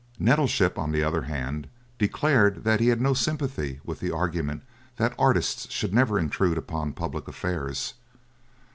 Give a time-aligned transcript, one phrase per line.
[0.17, 1.67] Nettleship, on the other hand,
[1.99, 4.63] declared that he had no sympathy with the argument
[4.97, 7.93] that artists should never intrude upon public affairs.